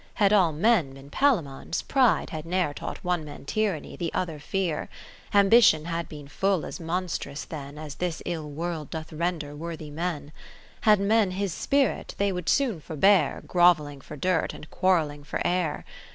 Had 0.15 0.33
all 0.33 0.51
men 0.51 0.95
been 0.95 1.11
Palaemons, 1.11 1.83
Pride 1.83 2.31
had 2.31 2.43
ne'er 2.43 2.73
Taught 2.73 3.03
one 3.03 3.23
man 3.23 3.45
Tyranny, 3.45 3.95
the 3.95 4.11
other 4.15 4.39
Fear; 4.39 4.89
Ambition 5.31 5.85
had 5.85 6.09
been 6.09 6.27
full 6.27 6.65
as 6.65 6.79
monstrous 6.79 7.45
then 7.45 7.77
As 7.77 7.93
this 7.93 8.23
ill 8.25 8.49
World 8.49 8.89
doth 8.89 9.13
render 9.13 9.53
W'Orthy 9.53 9.91
men. 9.91 10.31
40 10.81 10.81
Had 10.81 10.99
men 11.01 11.29
his 11.29 11.53
spirit, 11.53 12.15
they 12.17 12.31
would 12.31 12.49
soon 12.49 12.81
forbear 12.81 13.43
Grovelling 13.45 14.01
for 14.01 14.15
dirt, 14.17 14.55
and 14.55 14.67
quarrelling 14.71 15.23
for 15.23 15.39
air. 15.45 15.85